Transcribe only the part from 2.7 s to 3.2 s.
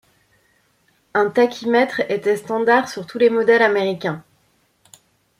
sur tous